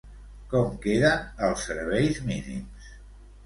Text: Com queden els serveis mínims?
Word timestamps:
Com 0.53 0.71
queden 0.85 1.29
els 1.49 1.67
serveis 1.67 2.21
mínims? 2.33 2.93